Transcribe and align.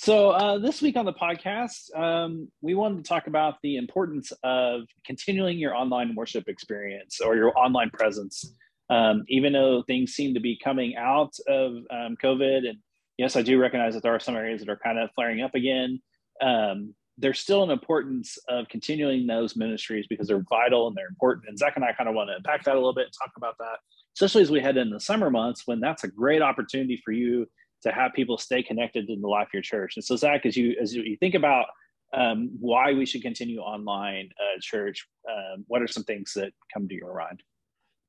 So, 0.00 0.30
uh, 0.30 0.58
this 0.58 0.80
week 0.80 0.96
on 0.96 1.06
the 1.06 1.12
podcast, 1.12 1.92
um, 1.98 2.46
we 2.62 2.76
wanted 2.76 2.98
to 2.98 3.02
talk 3.02 3.26
about 3.26 3.54
the 3.64 3.76
importance 3.78 4.32
of 4.44 4.82
continuing 5.04 5.58
your 5.58 5.74
online 5.74 6.14
worship 6.14 6.44
experience 6.46 7.20
or 7.20 7.34
your 7.34 7.52
online 7.58 7.90
presence. 7.90 8.54
Um, 8.90 9.24
even 9.28 9.52
though 9.52 9.82
things 9.88 10.12
seem 10.12 10.34
to 10.34 10.40
be 10.40 10.56
coming 10.62 10.94
out 10.94 11.32
of 11.48 11.72
um, 11.90 12.16
COVID, 12.22 12.58
and 12.58 12.78
yes, 13.18 13.34
I 13.34 13.42
do 13.42 13.58
recognize 13.58 13.94
that 13.94 14.04
there 14.04 14.14
are 14.14 14.20
some 14.20 14.36
areas 14.36 14.60
that 14.60 14.68
are 14.68 14.78
kind 14.78 15.00
of 15.00 15.10
flaring 15.16 15.42
up 15.42 15.56
again. 15.56 16.00
Um, 16.40 16.94
there's 17.18 17.40
still 17.40 17.64
an 17.64 17.70
importance 17.70 18.38
of 18.48 18.68
continuing 18.68 19.26
those 19.26 19.56
ministries 19.56 20.06
because 20.08 20.28
they're 20.28 20.44
vital 20.48 20.86
and 20.86 20.96
they're 20.96 21.08
important. 21.08 21.46
And 21.48 21.58
Zach 21.58 21.72
and 21.74 21.84
I 21.84 21.92
kind 21.92 22.08
of 22.08 22.14
want 22.14 22.30
to 22.30 22.36
unpack 22.36 22.62
that 22.64 22.74
a 22.74 22.78
little 22.78 22.94
bit 22.94 23.06
and 23.06 23.14
talk 23.20 23.32
about 23.36 23.56
that, 23.58 23.78
especially 24.16 24.42
as 24.42 24.50
we 24.52 24.60
head 24.60 24.76
in 24.76 24.90
the 24.90 25.00
summer 25.00 25.28
months 25.28 25.62
when 25.66 25.80
that's 25.80 26.04
a 26.04 26.08
great 26.08 26.40
opportunity 26.40 27.02
for 27.04 27.10
you 27.10 27.48
to 27.82 27.92
have 27.92 28.12
people 28.14 28.38
stay 28.38 28.62
connected 28.62 29.08
in 29.08 29.20
the 29.20 29.28
life 29.28 29.48
of 29.48 29.54
your 29.54 29.62
church. 29.62 29.96
And 29.96 30.04
so, 30.04 30.16
Zach, 30.16 30.46
as 30.46 30.56
you 30.56 30.76
as 30.80 30.94
you 30.94 31.16
think 31.18 31.34
about 31.34 31.66
um, 32.12 32.50
why 32.58 32.92
we 32.92 33.06
should 33.06 33.22
continue 33.22 33.60
online 33.60 34.30
uh, 34.40 34.58
church, 34.60 35.06
um, 35.28 35.64
what 35.68 35.82
are 35.82 35.88
some 35.88 36.04
things 36.04 36.32
that 36.34 36.52
come 36.72 36.88
to 36.88 36.94
your 36.94 37.16
mind? 37.16 37.42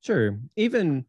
Sure. 0.02 0.40
Even 0.56 1.06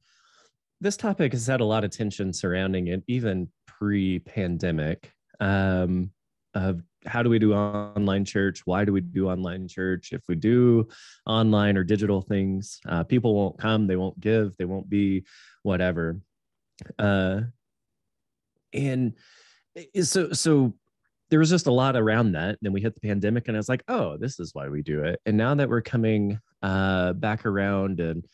this 0.80 0.96
topic 0.96 1.32
has 1.32 1.46
had 1.46 1.60
a 1.60 1.64
lot 1.64 1.84
of 1.84 1.90
tension 1.90 2.32
surrounding 2.32 2.88
it, 2.88 3.04
even 3.06 3.48
pre-pandemic. 3.66 5.12
Um, 5.38 6.10
of 6.54 6.82
how 7.06 7.22
do 7.22 7.30
we 7.30 7.38
do 7.38 7.54
online 7.54 8.24
church? 8.24 8.62
Why 8.66 8.84
do 8.84 8.92
we 8.92 9.00
do 9.00 9.28
online 9.28 9.68
church? 9.68 10.12
If 10.12 10.22
we 10.28 10.34
do 10.34 10.88
online 11.26 11.76
or 11.76 11.84
digital 11.84 12.20
things, 12.20 12.80
uh, 12.88 13.04
people 13.04 13.34
won't 13.34 13.58
come, 13.58 13.86
they 13.86 13.96
won't 13.96 14.18
give, 14.20 14.56
they 14.56 14.64
won't 14.64 14.88
be 14.88 15.24
whatever. 15.62 16.20
Uh, 16.98 17.42
and 18.72 19.14
so 20.02 20.32
so 20.32 20.74
there 21.30 21.38
was 21.38 21.50
just 21.50 21.68
a 21.68 21.72
lot 21.72 21.96
around 21.96 22.32
that. 22.32 22.58
Then 22.60 22.72
we 22.72 22.80
hit 22.80 22.94
the 22.94 23.00
pandemic, 23.00 23.46
and 23.46 23.56
I 23.56 23.60
was 23.60 23.68
like, 23.68 23.84
oh, 23.88 24.16
this 24.16 24.40
is 24.40 24.54
why 24.54 24.68
we 24.68 24.82
do 24.82 25.04
it. 25.04 25.20
And 25.26 25.36
now 25.36 25.54
that 25.54 25.68
we're 25.68 25.80
coming 25.80 26.40
uh, 26.62 27.12
back 27.12 27.46
around 27.46 28.00
and 28.00 28.24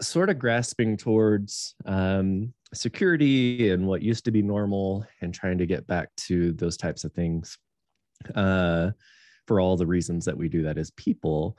sort 0.00 0.30
of 0.30 0.38
grasping 0.38 0.96
towards 0.96 1.74
um, 1.84 2.54
security 2.72 3.70
and 3.70 3.86
what 3.86 4.00
used 4.00 4.24
to 4.24 4.30
be 4.30 4.40
normal, 4.40 5.06
and 5.20 5.34
trying 5.34 5.58
to 5.58 5.66
get 5.66 5.86
back 5.86 6.08
to 6.16 6.52
those 6.52 6.78
types 6.78 7.04
of 7.04 7.12
things, 7.12 7.58
uh, 8.34 8.90
for 9.46 9.60
all 9.60 9.76
the 9.76 9.86
reasons 9.86 10.24
that 10.24 10.36
we 10.36 10.48
do 10.48 10.62
that 10.62 10.78
as 10.78 10.90
people, 10.92 11.58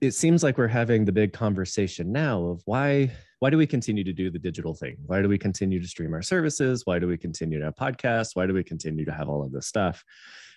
it 0.00 0.12
seems 0.12 0.42
like 0.42 0.58
we're 0.58 0.68
having 0.68 1.04
the 1.04 1.12
big 1.12 1.32
conversation 1.32 2.12
now 2.12 2.42
of 2.44 2.62
why 2.64 3.10
why 3.40 3.50
do 3.50 3.58
we 3.58 3.66
continue 3.66 4.02
to 4.02 4.12
do 4.12 4.30
the 4.30 4.38
digital 4.38 4.74
thing? 4.74 4.96
Why 5.06 5.20
do 5.20 5.28
we 5.28 5.38
continue 5.38 5.80
to 5.80 5.86
stream 5.86 6.14
our 6.14 6.22
services? 6.22 6.82
Why 6.86 6.98
do 6.98 7.06
we 7.06 7.18
continue 7.18 7.58
to 7.58 7.66
have 7.66 7.74
podcasts? 7.74 8.30
Why 8.34 8.46
do 8.46 8.54
we 8.54 8.64
continue 8.64 9.04
to 9.04 9.12
have 9.12 9.28
all 9.28 9.44
of 9.44 9.52
this 9.52 9.66
stuff 9.66 10.02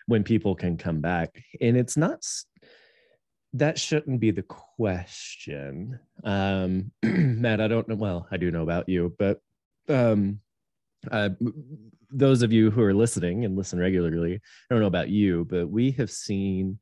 when 0.06 0.24
people 0.24 0.56
can 0.56 0.78
come 0.78 1.02
back? 1.02 1.44
And 1.60 1.76
it's 1.76 1.98
not 1.98 2.26
that 3.54 3.80
shouldn't 3.80 4.20
be 4.20 4.32
the 4.32 4.44
question. 4.44 6.00
Um 6.24 6.92
matt 7.04 7.62
i 7.62 7.68
don't 7.68 7.88
know 7.88 7.96
well 7.96 8.28
i 8.32 8.38
do 8.38 8.52
know 8.52 8.64
about 8.64 8.88
you 8.90 9.16
but 9.18 9.40
um 9.88 10.40
uh, 11.12 11.30
those 12.12 12.42
of 12.42 12.52
you 12.52 12.70
who 12.70 12.82
are 12.82 12.94
listening 12.94 13.46
and 13.46 13.56
listen 13.56 13.80
regularly 13.80 14.36
i 14.36 14.40
don't 14.70 14.82
know 14.82 14.88
about 14.88 15.08
you 15.08 15.46
but 15.46 15.70
we 15.70 15.92
have 15.92 16.12
seen 16.12 16.78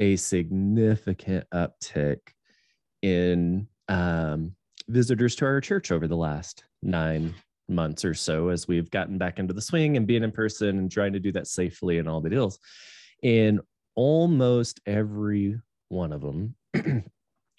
a 0.00 0.16
significant 0.16 1.46
uptick 1.52 2.18
in 3.02 3.68
um, 3.88 4.54
visitors 4.88 5.36
to 5.36 5.44
our 5.44 5.60
church 5.60 5.92
over 5.92 6.08
the 6.08 6.16
last 6.16 6.64
nine 6.82 7.34
months 7.68 8.04
or 8.04 8.14
so 8.14 8.48
as 8.48 8.68
we've 8.68 8.90
gotten 8.90 9.18
back 9.18 9.38
into 9.38 9.54
the 9.54 9.60
swing 9.60 9.96
and 9.96 10.06
being 10.06 10.22
in 10.22 10.32
person 10.32 10.78
and 10.78 10.90
trying 10.90 11.12
to 11.12 11.20
do 11.20 11.32
that 11.32 11.46
safely 11.46 11.98
and 11.98 12.08
all 12.08 12.20
the 12.20 12.30
deals. 12.30 12.58
In 13.22 13.60
almost 13.94 14.80
every 14.86 15.58
one 15.88 16.12
of 16.12 16.20
them, 16.20 16.54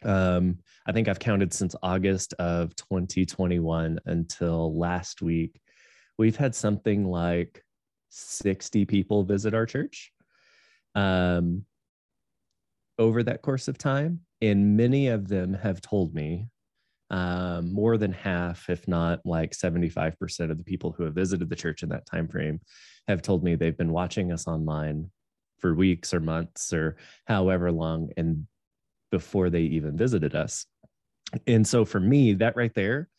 um, 0.03 0.59
I 0.85 0.91
think 0.91 1.07
I've 1.07 1.19
counted 1.19 1.53
since 1.53 1.75
August 1.81 2.33
of 2.37 2.75
2021 2.75 3.99
until 4.05 4.77
last 4.77 5.21
week, 5.21 5.59
we've 6.17 6.35
had 6.35 6.53
something 6.53 7.05
like 7.05 7.63
60 8.09 8.85
people 8.85 9.23
visit 9.23 9.53
our 9.53 9.65
church. 9.65 10.11
Um, 10.93 11.65
over 12.97 13.23
that 13.23 13.41
course 13.41 13.67
of 13.67 13.77
time. 13.77 14.21
And 14.41 14.77
many 14.77 15.07
of 15.07 15.27
them 15.27 15.53
have 15.53 15.81
told 15.81 16.13
me 16.13 16.47
um, 17.09 17.73
more 17.73 17.97
than 17.97 18.11
half, 18.11 18.69
if 18.69 18.87
not 18.87 19.25
like 19.25 19.51
75% 19.51 20.51
of 20.51 20.57
the 20.57 20.63
people 20.63 20.91
who 20.91 21.03
have 21.03 21.13
visited 21.13 21.49
the 21.49 21.55
church 21.55 21.83
in 21.83 21.89
that 21.89 22.05
time 22.05 22.27
frame 22.27 22.59
have 23.07 23.21
told 23.21 23.43
me 23.43 23.55
they've 23.55 23.77
been 23.77 23.91
watching 23.91 24.31
us 24.31 24.47
online 24.47 25.09
for 25.59 25.75
weeks 25.75 26.13
or 26.13 26.19
months 26.19 26.73
or 26.73 26.97
however 27.27 27.71
long 27.71 28.09
and 28.17 28.47
before 29.11 29.49
they 29.49 29.61
even 29.61 29.95
visited 29.95 30.35
us. 30.35 30.65
And 31.47 31.65
so 31.65 31.85
for 31.85 31.99
me, 31.99 32.33
that 32.33 32.55
right 32.55 32.73
there 32.73 33.09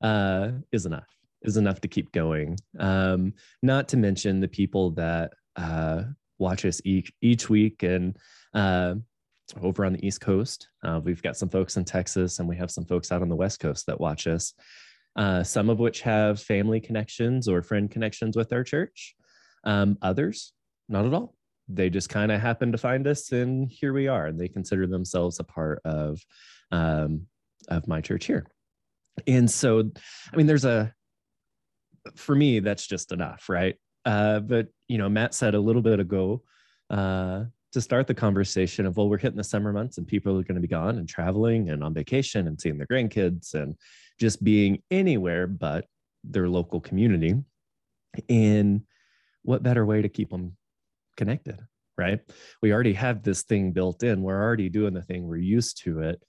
uh, 0.00 0.52
is 0.72 0.86
enough, 0.86 1.08
is 1.42 1.56
enough 1.56 1.80
to 1.82 1.88
keep 1.88 2.12
going. 2.12 2.56
Um, 2.78 3.34
not 3.62 3.88
to 3.88 3.96
mention 3.96 4.40
the 4.40 4.48
people 4.48 4.92
that 4.92 5.32
uh, 5.56 6.02
watch 6.38 6.64
us 6.64 6.80
each, 6.84 7.12
each 7.20 7.48
week 7.48 7.82
and 7.82 8.16
uh, 8.54 8.94
over 9.60 9.84
on 9.84 9.92
the 9.92 10.06
East 10.06 10.20
Coast. 10.20 10.68
Uh, 10.84 11.00
we've 11.02 11.22
got 11.22 11.36
some 11.36 11.48
folks 11.48 11.76
in 11.76 11.84
Texas, 11.84 12.38
and 12.38 12.48
we 12.48 12.56
have 12.56 12.70
some 12.70 12.84
folks 12.84 13.12
out 13.12 13.22
on 13.22 13.28
the 13.28 13.36
West 13.36 13.60
Coast 13.60 13.86
that 13.86 14.00
watch 14.00 14.26
us. 14.26 14.54
Uh, 15.14 15.42
some 15.42 15.70
of 15.70 15.78
which 15.78 16.02
have 16.02 16.40
family 16.40 16.78
connections 16.78 17.48
or 17.48 17.62
friend 17.62 17.90
connections 17.90 18.36
with 18.36 18.52
our 18.52 18.62
church. 18.62 19.14
Um, 19.64 19.96
others, 20.02 20.52
not 20.88 21.06
at 21.06 21.14
all. 21.14 21.34
They 21.68 21.90
just 21.90 22.10
kind 22.10 22.30
of 22.30 22.40
happen 22.40 22.72
to 22.72 22.78
find 22.78 23.06
us, 23.06 23.32
and 23.32 23.70
here 23.70 23.92
we 23.92 24.08
are. 24.08 24.26
And 24.26 24.38
they 24.38 24.48
consider 24.48 24.86
themselves 24.86 25.40
a 25.40 25.44
part 25.44 25.80
of 25.84 26.20
um, 26.70 27.26
of 27.68 27.88
my 27.88 28.00
church 28.00 28.26
here. 28.26 28.46
And 29.26 29.50
so, 29.50 29.90
I 30.32 30.36
mean, 30.36 30.46
there's 30.46 30.66
a 30.66 30.92
for 32.14 32.34
me 32.34 32.60
that's 32.60 32.86
just 32.86 33.10
enough, 33.10 33.48
right? 33.48 33.76
Uh, 34.06 34.40
but 34.40 34.68
you 34.88 34.96
know, 34.96 35.08
Matt 35.08 35.34
said 35.34 35.54
a 35.54 35.60
little 35.60 35.82
bit 35.82 36.00
ago 36.00 36.42
uh, 36.90 37.44
to 37.72 37.80
start 37.80 38.06
the 38.06 38.14
conversation 38.14 38.86
of 38.86 38.96
well 38.96 39.08
we're 39.08 39.18
hitting 39.18 39.36
the 39.36 39.44
summer 39.44 39.72
months 39.72 39.98
and 39.98 40.06
people 40.06 40.38
are 40.38 40.44
going 40.44 40.54
to 40.54 40.60
be 40.60 40.68
gone 40.68 40.96
and 40.96 41.08
traveling 41.08 41.70
and 41.70 41.84
on 41.84 41.92
vacation 41.92 42.46
and 42.46 42.58
seeing 42.58 42.78
their 42.78 42.86
grandkids 42.86 43.54
and 43.54 43.76
just 44.18 44.42
being 44.42 44.82
anywhere 44.90 45.46
but 45.46 45.84
their 46.24 46.48
local 46.48 46.80
community. 46.80 47.34
And 48.30 48.82
what 49.42 49.62
better 49.62 49.84
way 49.84 50.00
to 50.00 50.08
keep 50.08 50.30
them 50.30 50.56
connected 51.16 51.60
right? 51.98 52.20
We 52.62 52.72
already 52.72 52.92
have 52.94 53.22
this 53.22 53.42
thing 53.42 53.72
built 53.72 54.02
in. 54.02 54.22
We're 54.22 54.42
already 54.42 54.68
doing 54.68 54.94
the 54.94 55.02
thing. 55.02 55.26
We're 55.26 55.36
used 55.36 55.82
to 55.84 56.00
it. 56.00 56.22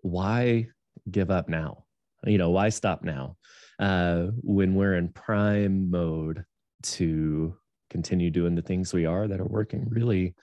Why 0.00 0.68
give 1.10 1.30
up 1.30 1.48
now? 1.48 1.84
You 2.24 2.38
know 2.38 2.50
why 2.50 2.70
stop 2.70 3.04
now? 3.04 3.36
Uh, 3.78 4.28
when 4.42 4.74
we're 4.74 4.94
in 4.94 5.08
prime 5.08 5.90
mode 5.90 6.44
to 6.84 7.56
continue 7.90 8.30
doing 8.30 8.54
the 8.54 8.62
things 8.62 8.92
we 8.92 9.06
are 9.06 9.28
that 9.28 9.40
are 9.40 9.46
working 9.46 9.86
really 9.88 10.34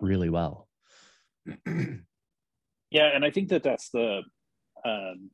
really 0.00 0.30
well. 0.30 0.68
yeah, 1.66 3.10
and 3.14 3.24
I 3.24 3.30
think 3.30 3.48
that 3.48 3.62
that's 3.62 3.90
the 3.90 4.22
um, 4.84 5.30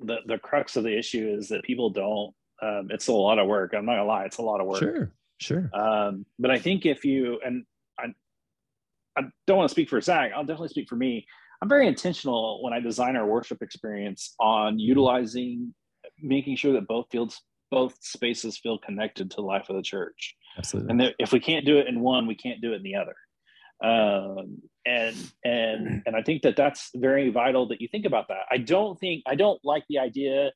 the 0.00 0.18
the 0.26 0.38
crux 0.38 0.76
of 0.76 0.84
the 0.84 0.96
issue 0.96 1.34
is 1.38 1.48
that 1.48 1.62
people 1.62 1.90
don't. 1.90 2.34
Um, 2.60 2.88
it's 2.90 3.08
a 3.08 3.12
lot 3.12 3.38
of 3.38 3.46
work. 3.46 3.72
I'm 3.74 3.86
not 3.86 3.92
gonna 3.92 4.04
lie, 4.04 4.24
it's 4.24 4.38
a 4.38 4.42
lot 4.42 4.60
of 4.60 4.66
work. 4.66 4.80
Sure, 4.80 5.12
sure. 5.38 5.70
Um, 5.72 6.26
but 6.38 6.50
I 6.50 6.58
think 6.58 6.86
if 6.86 7.04
you 7.04 7.40
and 7.44 7.64
I, 7.98 8.06
I 9.16 9.22
don't 9.46 9.56
want 9.56 9.68
to 9.68 9.72
speak 9.72 9.88
for 9.88 10.00
Zach. 10.00 10.32
I'll 10.34 10.44
definitely 10.44 10.68
speak 10.68 10.88
for 10.88 10.96
me. 10.96 11.26
I'm 11.60 11.68
very 11.68 11.88
intentional 11.88 12.62
when 12.62 12.72
I 12.72 12.80
design 12.80 13.16
our 13.16 13.26
worship 13.26 13.62
experience 13.62 14.34
on 14.38 14.78
utilizing, 14.78 15.74
making 16.20 16.56
sure 16.56 16.72
that 16.74 16.86
both 16.86 17.06
fields, 17.10 17.42
both 17.70 17.96
spaces 18.00 18.58
feel 18.58 18.78
connected 18.78 19.30
to 19.30 19.36
the 19.36 19.42
life 19.42 19.68
of 19.68 19.76
the 19.76 19.82
church. 19.82 20.34
Absolutely. 20.56 20.90
And 20.90 21.14
if 21.18 21.32
we 21.32 21.40
can't 21.40 21.66
do 21.66 21.78
it 21.78 21.86
in 21.86 22.00
one, 22.00 22.26
we 22.26 22.34
can't 22.34 22.60
do 22.60 22.72
it 22.72 22.76
in 22.76 22.82
the 22.82 22.94
other. 22.94 23.14
Um, 23.80 24.60
and 24.86 25.16
and 25.44 26.02
and 26.04 26.16
I 26.16 26.22
think 26.22 26.42
that 26.42 26.56
that's 26.56 26.90
very 26.96 27.30
vital 27.30 27.68
that 27.68 27.80
you 27.80 27.88
think 27.88 28.06
about 28.06 28.26
that. 28.28 28.42
I 28.50 28.58
don't 28.58 28.98
think 28.98 29.22
I 29.26 29.36
don't 29.36 29.60
like 29.62 29.84
the 29.88 29.98
idea, 29.98 30.46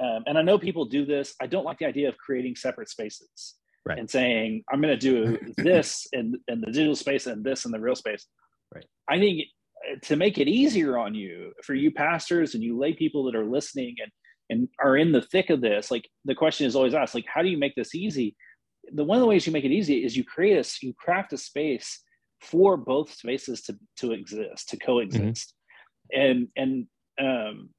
um, 0.00 0.22
and 0.26 0.38
I 0.38 0.42
know 0.42 0.58
people 0.58 0.84
do 0.84 1.04
this. 1.04 1.34
I 1.40 1.46
don't 1.46 1.64
like 1.64 1.78
the 1.78 1.86
idea 1.86 2.08
of 2.08 2.16
creating 2.18 2.54
separate 2.56 2.88
spaces. 2.88 3.56
right. 3.84 3.98
and 3.98 4.08
saying 4.08 4.62
i'm 4.70 4.80
going 4.80 4.96
to 4.96 5.06
do 5.12 5.38
this 5.56 6.06
in, 6.12 6.38
in 6.46 6.60
the 6.60 6.66
digital 6.66 6.94
space 6.94 7.26
and 7.26 7.44
this 7.44 7.64
in 7.64 7.72
the 7.72 7.80
real 7.80 7.96
space 7.96 8.26
right 8.72 8.86
i 9.08 9.18
think 9.18 9.42
to 10.02 10.14
make 10.14 10.38
it 10.38 10.48
easier 10.48 10.96
on 10.98 11.14
you 11.14 11.52
for 11.64 11.74
you 11.74 11.90
pastors 11.90 12.54
and 12.54 12.62
you 12.62 12.78
lay 12.78 12.92
people 12.92 13.24
that 13.24 13.34
are 13.34 13.44
listening 13.44 13.96
and 14.00 14.10
and 14.50 14.68
are 14.82 14.96
in 14.96 15.12
the 15.12 15.22
thick 15.22 15.50
of 15.50 15.60
this 15.60 15.90
like 15.90 16.08
the 16.24 16.34
question 16.34 16.66
is 16.66 16.76
always 16.76 16.94
asked 16.94 17.14
like 17.14 17.26
how 17.32 17.42
do 17.42 17.48
you 17.48 17.58
make 17.58 17.74
this 17.74 17.94
easy? 17.94 18.36
The 18.92 19.04
one 19.04 19.16
of 19.16 19.20
the 19.20 19.26
ways 19.28 19.46
you 19.46 19.52
make 19.52 19.64
it 19.64 19.72
easy 19.72 20.04
is 20.04 20.16
you 20.16 20.24
create 20.24 20.58
a 20.58 20.68
you 20.84 20.92
craft 20.94 21.32
a 21.32 21.38
space 21.38 22.00
for 22.40 22.76
both 22.76 23.12
spaces 23.12 23.62
to 23.62 23.78
to 23.98 24.12
exist 24.12 24.68
to 24.70 24.76
coexist. 24.76 25.54
Mm-hmm. 26.14 26.20
and 26.20 26.48
and 26.56 26.86
um 27.20 27.70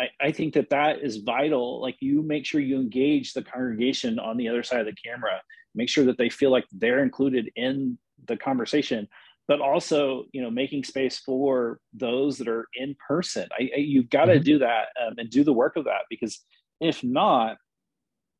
I, 0.00 0.08
I 0.20 0.32
think 0.32 0.54
that 0.54 0.70
that 0.70 1.00
is 1.02 1.18
vital. 1.18 1.80
Like 1.80 1.96
you 2.00 2.22
make 2.22 2.46
sure 2.46 2.60
you 2.60 2.76
engage 2.76 3.32
the 3.32 3.42
congregation 3.42 4.18
on 4.18 4.36
the 4.36 4.48
other 4.48 4.62
side 4.62 4.80
of 4.80 4.86
the 4.86 4.92
camera. 4.92 5.42
Make 5.74 5.88
sure 5.88 6.04
that 6.04 6.18
they 6.18 6.28
feel 6.28 6.50
like 6.50 6.64
they're 6.72 7.02
included 7.02 7.50
in 7.56 7.98
the 8.26 8.36
conversation 8.36 9.08
but 9.48 9.60
also 9.60 10.24
you 10.32 10.40
know 10.42 10.50
making 10.50 10.84
space 10.84 11.18
for 11.18 11.80
those 11.92 12.38
that 12.38 12.48
are 12.48 12.66
in 12.74 12.94
person. 13.06 13.48
I, 13.58 13.70
I 13.74 13.78
you've 13.78 14.10
got 14.10 14.26
to 14.26 14.34
mm-hmm. 14.34 14.44
do 14.44 14.58
that 14.60 14.88
um, 15.04 15.14
and 15.18 15.28
do 15.28 15.42
the 15.42 15.52
work 15.52 15.76
of 15.76 15.84
that 15.86 16.02
because 16.08 16.40
if 16.80 17.02
not 17.02 17.56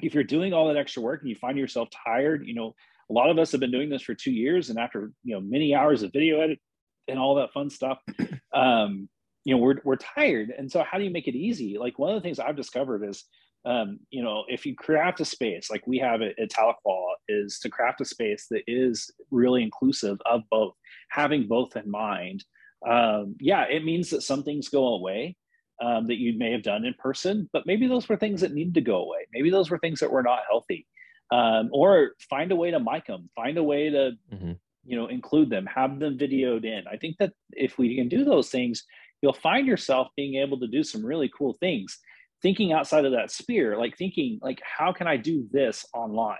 if 0.00 0.14
you're 0.14 0.22
doing 0.22 0.52
all 0.52 0.68
that 0.68 0.76
extra 0.76 1.02
work 1.02 1.20
and 1.20 1.28
you 1.28 1.34
find 1.34 1.58
yourself 1.58 1.88
tired 2.06 2.46
you 2.46 2.54
know 2.54 2.74
a 3.10 3.12
lot 3.12 3.30
of 3.30 3.38
us 3.38 3.50
have 3.50 3.60
been 3.60 3.72
doing 3.72 3.88
this 3.88 4.02
for 4.02 4.14
two 4.14 4.30
years 4.30 4.70
and 4.70 4.78
after 4.78 5.10
you 5.24 5.34
know 5.34 5.40
many 5.40 5.74
hours 5.74 6.04
of 6.04 6.12
video 6.12 6.40
edit 6.40 6.60
and 7.08 7.18
all 7.18 7.34
that 7.34 7.52
fun 7.52 7.68
stuff 7.68 7.98
um, 8.54 9.08
you 9.48 9.54
know 9.54 9.62
we're, 9.62 9.76
we're 9.82 9.96
tired. 9.96 10.52
And 10.56 10.70
so 10.70 10.82
how 10.82 10.98
do 10.98 11.04
you 11.04 11.10
make 11.10 11.26
it 11.26 11.34
easy? 11.34 11.78
Like 11.78 11.98
one 11.98 12.10
of 12.10 12.16
the 12.16 12.20
things 12.20 12.38
i've 12.38 12.54
discovered 12.54 13.02
is 13.08 13.24
um, 13.64 13.98
you 14.10 14.22
know, 14.22 14.44
if 14.48 14.64
you 14.64 14.74
craft 14.74 15.20
a 15.20 15.24
space 15.24 15.70
like 15.70 15.86
we 15.86 15.98
have 15.98 16.22
at, 16.22 16.38
at 16.38 16.50
Tahlequah, 16.50 17.14
is 17.28 17.58
to 17.60 17.68
craft 17.68 18.00
a 18.00 18.04
space 18.04 18.46
that 18.50 18.62
is 18.66 19.10
really 19.30 19.62
inclusive 19.62 20.18
of 20.26 20.42
both, 20.50 20.74
having 21.10 21.46
both 21.46 21.76
in 21.76 21.90
mind. 21.90 22.44
Um, 22.88 23.36
yeah, 23.40 23.64
it 23.64 23.84
means 23.84 24.10
that 24.10 24.22
some 24.22 24.42
things 24.42 24.68
go 24.68 24.94
away 24.94 25.36
um, 25.82 26.06
that 26.06 26.18
you 26.18 26.38
may 26.38 26.52
have 26.52 26.62
done 26.62 26.84
in 26.84 26.94
person, 26.98 27.48
but 27.52 27.66
maybe 27.66 27.86
those 27.86 28.08
were 28.08 28.16
things 28.16 28.40
that 28.40 28.54
needed 28.54 28.74
to 28.74 28.80
go 28.80 29.02
away. 29.02 29.26
Maybe 29.32 29.50
those 29.50 29.70
were 29.70 29.78
things 29.78 30.00
that 30.00 30.10
were 30.10 30.22
not 30.22 30.40
healthy. 30.48 30.86
Um, 31.30 31.68
or 31.72 32.12
find 32.30 32.50
a 32.52 32.56
way 32.56 32.70
to 32.70 32.80
mic 32.80 33.06
them, 33.06 33.28
find 33.36 33.58
a 33.58 33.62
way 33.62 33.90
to, 33.90 34.12
mm-hmm. 34.32 34.52
you 34.86 34.96
know, 34.96 35.08
include 35.08 35.50
them, 35.50 35.66
have 35.66 35.98
them 35.98 36.16
videoed 36.16 36.64
in. 36.64 36.84
I 36.90 36.96
think 36.96 37.16
that 37.18 37.32
if 37.52 37.76
we 37.76 37.96
can 37.96 38.08
do 38.08 38.24
those 38.24 38.48
things, 38.48 38.84
you'll 39.20 39.34
find 39.34 39.66
yourself 39.66 40.08
being 40.16 40.36
able 40.36 40.58
to 40.60 40.66
do 40.66 40.82
some 40.82 41.04
really 41.04 41.30
cool 41.36 41.54
things 41.60 41.98
thinking 42.42 42.72
outside 42.72 43.04
of 43.04 43.12
that 43.12 43.30
sphere 43.30 43.76
like 43.76 43.96
thinking 43.96 44.38
like 44.42 44.60
how 44.62 44.92
can 44.92 45.06
i 45.06 45.16
do 45.16 45.46
this 45.52 45.84
online? 45.94 46.36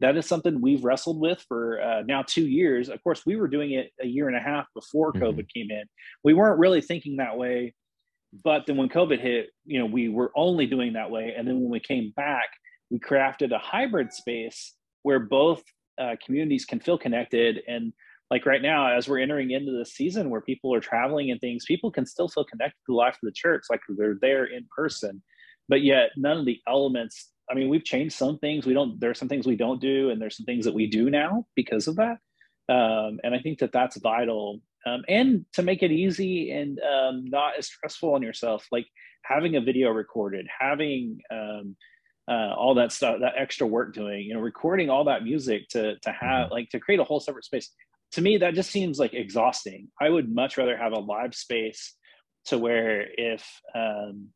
That 0.00 0.16
is 0.16 0.26
something 0.26 0.60
we've 0.60 0.84
wrestled 0.84 1.20
with 1.20 1.44
for 1.46 1.80
uh, 1.80 2.02
now 2.02 2.24
two 2.26 2.46
years. 2.46 2.88
Of 2.88 3.02
course 3.02 3.22
we 3.24 3.36
were 3.36 3.48
doing 3.48 3.72
it 3.72 3.90
a 4.02 4.06
year 4.06 4.28
and 4.28 4.36
a 4.36 4.40
half 4.40 4.66
before 4.74 5.12
mm-hmm. 5.12 5.22
covid 5.22 5.46
came 5.54 5.70
in. 5.70 5.84
We 6.24 6.34
weren't 6.34 6.58
really 6.58 6.80
thinking 6.80 7.16
that 7.16 7.36
way 7.36 7.74
but 8.42 8.66
then 8.66 8.76
when 8.76 8.88
covid 8.88 9.20
hit 9.20 9.50
you 9.64 9.78
know 9.78 9.86
we 9.86 10.08
were 10.08 10.32
only 10.36 10.66
doing 10.66 10.94
that 10.94 11.10
way. 11.10 11.34
And 11.36 11.46
then 11.46 11.60
when 11.60 11.70
we 11.70 11.80
came 11.80 12.12
back 12.16 12.48
we 12.90 12.98
crafted 12.98 13.52
a 13.54 13.58
hybrid 13.58 14.12
space 14.12 14.74
where 15.02 15.20
both 15.20 15.62
uh, 16.00 16.16
communities 16.24 16.64
can 16.64 16.80
feel 16.80 16.98
connected. 16.98 17.62
And 17.68 17.92
like 18.30 18.46
right 18.46 18.62
now 18.62 18.86
as 18.86 19.08
we're 19.08 19.20
entering 19.20 19.50
into 19.52 19.72
the 19.72 19.84
season 19.84 20.30
where 20.30 20.40
people 20.40 20.74
are 20.74 20.80
traveling 20.80 21.30
and 21.30 21.40
things 21.40 21.64
people 21.66 21.90
can 21.90 22.06
still 22.06 22.28
feel 22.28 22.44
connected 22.44 22.78
to 22.86 22.92
the 22.92 22.94
life 22.94 23.14
of 23.14 23.20
the 23.22 23.32
church 23.32 23.64
like 23.70 23.80
they're 23.96 24.18
there 24.20 24.46
in 24.46 24.66
person 24.76 25.22
but 25.68 25.82
yet 25.82 26.10
none 26.16 26.38
of 26.38 26.44
the 26.44 26.60
elements 26.68 27.30
i 27.50 27.54
mean 27.54 27.68
we've 27.68 27.84
changed 27.84 28.14
some 28.16 28.38
things. 28.38 28.66
We 28.66 28.74
don't 28.74 29.00
there 29.00 29.10
are 29.10 29.14
some 29.14 29.28
things 29.28 29.46
we 29.46 29.56
don't 29.56 29.80
do 29.80 30.10
and 30.10 30.20
there's 30.20 30.36
some 30.36 30.46
things 30.46 30.64
that 30.64 30.74
we 30.74 30.86
do 30.86 31.10
now 31.10 31.46
because 31.54 31.88
of 31.88 31.96
that. 31.96 32.18
Um, 32.68 33.20
and 33.22 33.34
i 33.34 33.38
think 33.38 33.58
that 33.58 33.72
that's 33.72 33.98
vital 33.98 34.60
um, 34.86 35.02
and 35.08 35.46
to 35.54 35.62
make 35.62 35.82
it 35.82 35.90
easy 35.90 36.50
and 36.50 36.78
um, 36.80 37.24
not 37.26 37.58
as 37.58 37.66
stressful 37.66 38.14
on 38.14 38.22
yourself 38.22 38.66
like 38.72 38.86
having 39.22 39.56
a 39.56 39.60
video 39.60 39.90
recorded 39.90 40.46
having 40.60 41.20
um, 41.30 41.76
uh, 42.28 42.54
all 42.56 42.74
that 42.74 42.92
stuff 42.92 43.16
that 43.20 43.34
extra 43.36 43.66
work 43.66 43.92
doing 43.92 44.22
you 44.22 44.34
know 44.34 44.40
recording 44.40 44.88
all 44.88 45.04
that 45.04 45.24
music 45.24 45.68
to 45.68 45.98
to 45.98 46.10
have 46.10 46.46
mm-hmm. 46.46 46.52
like 46.52 46.70
to 46.70 46.80
create 46.80 47.00
a 47.00 47.04
whole 47.04 47.20
separate 47.20 47.44
space. 47.44 47.70
To 48.12 48.22
me 48.22 48.38
that 48.38 48.54
just 48.54 48.70
seems 48.70 48.98
like 48.98 49.12
exhausting. 49.12 49.88
I 50.00 50.08
would 50.08 50.32
much 50.32 50.56
rather 50.56 50.76
have 50.76 50.92
a 50.92 51.00
live 51.00 51.34
space 51.34 51.94
to 52.46 52.58
where 52.58 53.06
if 53.16 53.46
um, 53.74 54.28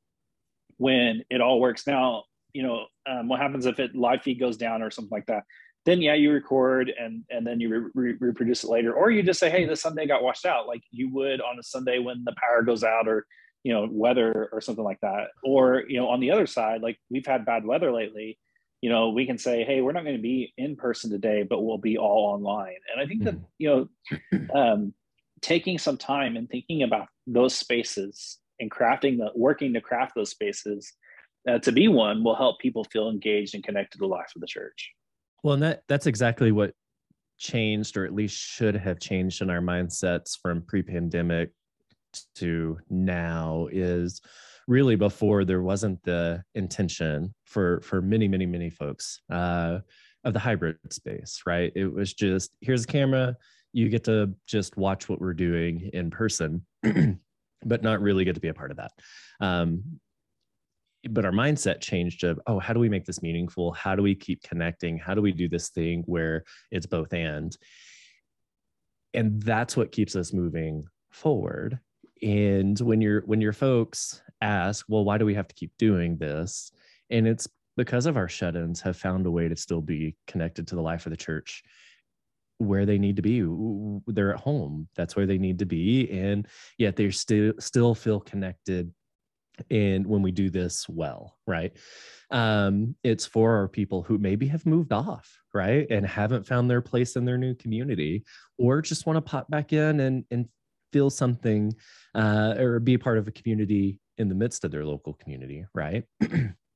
when 0.78 1.25
it 1.30 1.40
all 1.40 1.60
works. 1.60 1.86
Now, 1.86 2.25
you 2.52 2.62
know, 2.62 2.86
um, 3.08 3.28
what 3.28 3.40
happens 3.40 3.66
if 3.66 3.78
it 3.78 3.94
live 3.94 4.22
feed 4.22 4.40
goes 4.40 4.56
down 4.56 4.82
or 4.82 4.90
something 4.90 5.14
like 5.14 5.26
that? 5.26 5.44
Then 5.84 6.00
yeah, 6.00 6.14
you 6.14 6.32
record 6.32 6.92
and 6.98 7.25
and 7.30 7.46
then 7.46 7.60
you 7.60 7.69
re- 7.69 7.90
re- 7.94 8.16
reproduce 8.19 8.64
it 8.64 8.70
later, 8.70 8.92
or 8.92 9.10
you 9.10 9.22
just 9.22 9.40
say, 9.40 9.50
hey, 9.50 9.64
this 9.64 9.82
Sunday 9.82 10.06
got 10.06 10.22
washed 10.22 10.46
out, 10.46 10.66
like 10.66 10.82
you 10.90 11.12
would 11.12 11.40
on 11.40 11.58
a 11.58 11.62
Sunday 11.62 11.98
when 11.98 12.25
the 12.25 12.34
power 12.36 12.62
goes 12.62 12.82
out 12.82 13.06
or 13.06 13.26
you 13.64 13.72
know 13.72 13.88
weather 13.90 14.48
or 14.52 14.60
something 14.60 14.84
like 14.84 15.00
that. 15.00 15.28
Or 15.42 15.84
you 15.88 15.98
know, 15.98 16.08
on 16.08 16.20
the 16.20 16.30
other 16.30 16.46
side, 16.46 16.82
like 16.82 16.98
we've 17.10 17.26
had 17.26 17.46
bad 17.46 17.64
weather 17.64 17.92
lately. 17.92 18.38
You 18.80 18.90
know, 18.90 19.08
we 19.10 19.26
can 19.26 19.38
say, 19.38 19.64
hey, 19.64 19.80
we're 19.80 19.92
not 19.92 20.04
going 20.04 20.16
to 20.16 20.22
be 20.22 20.52
in 20.56 20.76
person 20.76 21.10
today, 21.10 21.42
but 21.42 21.62
we'll 21.62 21.78
be 21.78 21.98
all 21.98 22.32
online. 22.32 22.76
And 22.92 23.00
I 23.00 23.06
think 23.06 23.25
that 23.25 23.34
hmm. 23.34 23.42
you 23.58 23.88
know, 24.30 24.38
um, 24.54 24.94
taking 25.40 25.78
some 25.78 25.96
time 25.96 26.36
and 26.36 26.48
thinking 26.48 26.82
about 26.82 27.08
those 27.26 27.54
spaces 27.54 28.38
and 28.60 28.70
crafting 28.70 29.19
the 29.19 29.31
working 29.34 29.72
to 29.75 29.81
craft 29.81 30.14
those 30.14 30.31
spaces 30.31 30.93
uh, 31.49 31.58
to 31.60 31.72
be 31.72 31.88
one 31.88 32.22
will 32.25 32.34
help 32.34 32.58
people 32.58 32.84
feel 32.84 33.08
engaged 33.08 33.55
and 33.55 33.64
connected 33.64 33.93
to 33.93 33.99
the 33.99 34.06
life 34.06 34.32
of 34.34 34.40
the 34.40 34.46
church. 34.46 34.93
Well 35.43 35.55
and 35.55 35.62
that 35.62 35.82
that's 35.88 36.06
exactly 36.06 36.52
what 36.52 36.75
changed 37.38 37.96
or 37.96 38.05
at 38.05 38.14
least 38.14 38.37
should 38.37 38.75
have 38.75 38.99
changed 38.99 39.43
in 39.43 39.50
our 39.50 39.60
mindsets 39.60 40.37
from 40.43 40.62
pre-pandemic 40.62 41.50
to 42.34 42.78
now 42.90 43.69
is 43.70 44.20
really 44.66 44.96
before 44.96 45.44
there 45.44 45.62
wasn't 45.62 46.02
the 46.02 46.43
intention 46.54 47.32
for 47.44 47.81
for 47.82 48.02
many 48.02 48.26
many 48.26 48.44
many 48.44 48.69
folks 48.69 49.20
uh, 49.31 49.78
of 50.25 50.32
the 50.32 50.40
hybrid 50.40 50.76
space 50.90 51.43
right? 51.46 51.72
It 51.76 51.93
was 51.93 52.12
just 52.12 52.50
here's 52.61 52.84
a 52.84 52.88
camera. 52.88 53.37
You 53.72 53.88
get 53.88 54.04
to 54.04 54.34
just 54.46 54.76
watch 54.76 55.08
what 55.08 55.20
we're 55.20 55.34
doing 55.34 55.90
in 55.93 56.11
person 56.11 56.66
but 57.64 57.82
not 57.82 58.00
really 58.00 58.25
get 58.25 58.34
to 58.34 58.40
be 58.40 58.49
a 58.49 58.55
part 58.55 58.70
of 58.70 58.76
that. 58.76 58.93
Um, 59.40 60.00
but 61.08 61.25
our 61.25 61.32
mindset 61.32 61.81
changed 61.81 62.25
of, 62.25 62.40
oh, 62.46 62.58
how 62.58 62.72
do 62.72 62.81
we 62.81 62.88
make 62.88 63.05
this 63.05 63.22
meaningful? 63.22 63.72
How 63.72 63.94
do 63.94 64.02
we 64.02 64.14
keep 64.14 64.43
connecting? 64.43 64.99
How 64.99 65.14
do 65.14 65.22
we 65.22 65.32
do 65.32 65.49
this 65.49 65.69
thing 65.70 66.02
where 66.06 66.44
it's 66.70 66.87
both 66.87 67.12
and? 67.12 67.56
And 69.14 69.40
that's 69.42 69.76
what 69.76 69.92
keeps 69.92 70.16
us 70.16 70.33
moving 70.33 70.85
forward. 71.11 71.78
And 72.21 72.78
when 72.80 73.00
your 73.00 73.23
when 73.23 73.40
your 73.40 73.52
folks 73.52 74.23
ask, 74.40 74.85
well, 74.88 75.04
why 75.04 75.18
do 75.18 75.25
we 75.25 75.35
have 75.35 75.49
to 75.49 75.54
keep 75.54 75.73
doing 75.78 76.16
this? 76.16 76.73
And 77.11 77.26
it's 77.26 77.49
because 77.76 78.06
of 78.06 78.16
our 78.16 78.28
shut-ins 78.28 78.80
have 78.80 78.97
found 78.97 79.25
a 79.25 79.30
way 79.30 79.49
to 79.49 79.56
still 79.56 79.80
be 79.80 80.16
connected 80.26 80.66
to 80.66 80.75
the 80.75 80.83
life 80.83 81.06
of 81.06 81.11
the 81.11 81.16
church 81.16 81.62
where 82.59 82.85
they 82.85 82.99
need 82.99 83.17
to 83.17 83.23
be 83.23 83.43
they're 84.12 84.35
at 84.35 84.41
home 84.41 84.88
that's 84.97 85.17
where 85.17 85.27
they 85.27 85.38
need 85.38 85.59
to 85.59 85.67
be 85.67 86.11
and 86.11 86.47
yet 86.77 86.97
they 86.97 87.11
still 87.11 87.53
still 87.59 87.95
feel 87.95 88.21
connected 88.21 88.93
and 89.71 90.07
when 90.07 90.23
we 90.23 90.31
do 90.31 90.50
this 90.50 90.88
well 90.88 91.37
right? 91.47 91.73
Um 92.31 92.95
it's 93.03 93.25
for 93.25 93.57
our 93.57 93.69
people 93.69 94.03
who 94.03 94.19
maybe 94.19 94.47
have 94.49 94.67
moved 94.67 94.93
off 94.93 95.38
right 95.55 95.87
and 95.91 96.07
haven't 96.07 96.47
found 96.47 96.71
their 96.71 96.83
place 96.83 97.17
in 97.17 97.25
their 97.25 97.38
new 97.38 97.55
community 97.55 98.25
or 98.59 98.83
just 98.83 99.07
want 99.07 99.17
to 99.17 99.23
pop 99.23 99.49
back 99.50 99.73
in 99.73 100.00
and 100.00 100.25
and 100.31 100.47
feel 100.93 101.11
something 101.11 101.73
uh 102.15 102.55
or 102.59 102.81
be 102.81 102.99
part 102.99 103.19
of 103.19 103.29
a 103.29 103.33
community 103.33 103.99
in 104.19 104.29
the 104.29 104.35
midst 104.35 104.65
of 104.65 104.71
their 104.71 104.85
local 104.85 105.15
community 105.15 105.65
right 105.75 106.05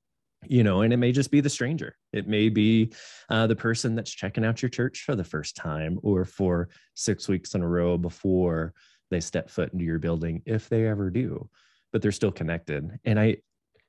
you 0.47 0.65
know 0.65 0.83
and 0.83 0.93
it 0.93 0.97
may 0.97 1.13
just 1.13 1.31
be 1.31 1.41
the 1.41 1.51
stranger. 1.51 1.97
It 2.13 2.29
may 2.29 2.49
be 2.49 2.93
uh, 3.29 3.47
the 3.47 3.57
person 3.57 3.95
that's 3.95 4.11
checking 4.11 4.45
out 4.45 4.63
your 4.63 4.69
church 4.69 5.03
for 5.05 5.17
the 5.17 5.25
first 5.25 5.57
time 5.57 5.99
or 6.03 6.25
for 6.25 6.69
six 6.95 7.29
weeks 7.29 7.55
in 7.55 7.63
a 7.63 7.69
row 7.69 7.97
before 7.99 8.75
they 9.11 9.21
step 9.21 9.51
foot 9.51 9.73
into 9.73 9.85
your 9.85 9.99
building 9.99 10.43
if 10.47 10.69
they 10.69 10.87
ever 10.87 11.11
do 11.11 11.49
but 11.93 12.01
they're 12.03 12.11
still 12.11 12.33
connected. 12.33 12.99
And 13.05 13.21
i 13.21 13.37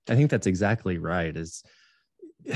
i 0.10 0.16
think 0.16 0.30
that's 0.30 0.48
exactly 0.48 0.98
right 0.98 1.36
is 1.36 1.64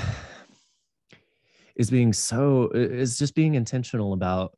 is 1.75 1.89
being 1.89 2.11
so 2.11 2.69
is 2.73 3.17
just 3.17 3.35
being 3.35 3.55
intentional 3.55 4.13
about 4.13 4.57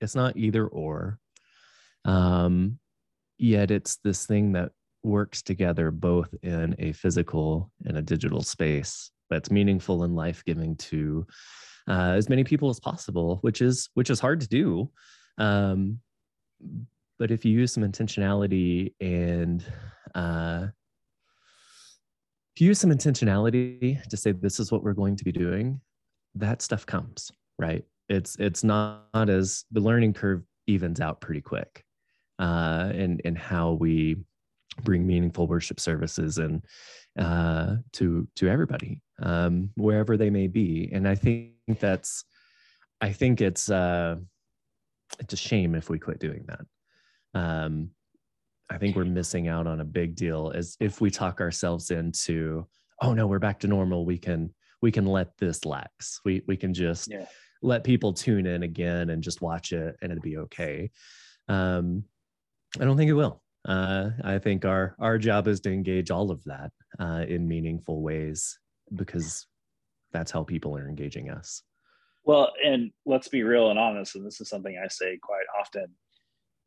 it's 0.00 0.14
not 0.14 0.36
either 0.36 0.66
or. 0.66 1.18
Um 2.04 2.78
yet 3.36 3.70
it's 3.70 3.96
this 3.96 4.26
thing 4.26 4.52
that 4.52 4.72
works 5.02 5.42
together 5.42 5.90
both 5.90 6.34
in 6.42 6.74
a 6.78 6.92
physical 6.92 7.70
and 7.86 7.96
a 7.96 8.02
digital 8.02 8.42
space 8.42 9.10
that's 9.28 9.50
meaningful 9.50 10.02
and 10.04 10.14
life-giving 10.14 10.76
to 10.76 11.26
uh, 11.88 12.12
as 12.16 12.28
many 12.28 12.44
people 12.44 12.68
as 12.68 12.80
possible 12.80 13.38
which 13.42 13.62
is 13.62 13.88
which 13.94 14.10
is 14.10 14.20
hard 14.20 14.40
to 14.40 14.48
do 14.48 14.90
um, 15.38 15.98
but 17.18 17.30
if 17.30 17.44
you 17.44 17.52
use 17.52 17.72
some 17.72 17.82
intentionality 17.82 18.92
and 19.00 19.64
uh, 20.14 20.66
if 22.54 22.60
you 22.60 22.68
use 22.68 22.78
some 22.78 22.90
intentionality 22.90 24.02
to 24.08 24.16
say 24.16 24.32
this 24.32 24.60
is 24.60 24.70
what 24.70 24.82
we're 24.82 24.92
going 24.92 25.16
to 25.16 25.24
be 25.24 25.32
doing 25.32 25.80
that 26.34 26.60
stuff 26.60 26.84
comes 26.84 27.32
right? 27.60 27.84
It's 28.08 28.36
it's 28.40 28.64
not, 28.64 29.04
not 29.14 29.28
as 29.28 29.64
the 29.70 29.80
learning 29.80 30.14
curve 30.14 30.42
evens 30.66 31.00
out 31.00 31.20
pretty 31.20 31.42
quick, 31.42 31.84
uh, 32.40 32.90
and 32.92 33.20
and 33.24 33.38
how 33.38 33.72
we 33.72 34.16
bring 34.80 35.06
meaningful 35.06 35.46
worship 35.46 35.80
services 35.80 36.38
and 36.38 36.64
uh, 37.18 37.76
to 37.92 38.26
to 38.36 38.48
everybody 38.48 39.02
um, 39.22 39.70
wherever 39.76 40.16
they 40.16 40.30
may 40.30 40.46
be. 40.46 40.90
And 40.92 41.08
I 41.08 41.14
think 41.14 41.54
that's 41.78 42.24
I 43.00 43.12
think 43.12 43.40
it's 43.40 43.70
uh, 43.70 44.16
it's 45.18 45.32
a 45.32 45.36
shame 45.36 45.74
if 45.74 45.88
we 45.88 45.98
quit 45.98 46.20
doing 46.20 46.46
that. 46.46 46.60
Um, 47.38 47.90
I 48.70 48.78
think 48.78 48.94
we're 48.94 49.04
missing 49.04 49.48
out 49.48 49.66
on 49.66 49.80
a 49.80 49.84
big 49.84 50.14
deal 50.14 50.52
as 50.54 50.76
if 50.78 51.00
we 51.00 51.10
talk 51.10 51.40
ourselves 51.40 51.90
into, 51.90 52.66
oh 53.02 53.14
no, 53.14 53.26
we're 53.26 53.40
back 53.40 53.58
to 53.60 53.66
normal. 53.66 54.04
We 54.04 54.18
can 54.18 54.54
we 54.80 54.92
can 54.92 55.06
let 55.06 55.36
this 55.38 55.64
lax. 55.64 56.20
We 56.24 56.42
we 56.46 56.56
can 56.56 56.72
just 56.72 57.10
yeah. 57.10 57.26
let 57.62 57.84
people 57.84 58.12
tune 58.12 58.46
in 58.46 58.62
again 58.62 59.10
and 59.10 59.22
just 59.22 59.42
watch 59.42 59.72
it 59.72 59.96
and 60.00 60.12
it'll 60.12 60.22
be 60.22 60.38
okay. 60.38 60.90
Um, 61.48 62.04
I 62.80 62.84
don't 62.84 62.96
think 62.96 63.10
it 63.10 63.14
will. 63.14 63.42
Uh, 63.66 64.10
I 64.24 64.38
think 64.38 64.64
our 64.64 64.96
our 64.98 65.18
job 65.18 65.46
is 65.46 65.60
to 65.60 65.72
engage 65.72 66.10
all 66.10 66.30
of 66.30 66.42
that 66.44 66.72
uh, 66.98 67.24
in 67.28 67.46
meaningful 67.46 68.02
ways 68.02 68.58
because 68.94 69.46
that's 70.12 70.30
how 70.30 70.44
people 70.44 70.76
are 70.76 70.88
engaging 70.88 71.30
us. 71.30 71.62
Well, 72.24 72.52
and 72.64 72.90
let's 73.06 73.28
be 73.28 73.42
real 73.42 73.70
and 73.70 73.78
honest, 73.78 74.16
and 74.16 74.26
this 74.26 74.40
is 74.40 74.48
something 74.48 74.80
I 74.82 74.88
say 74.88 75.18
quite 75.22 75.46
often 75.58 75.86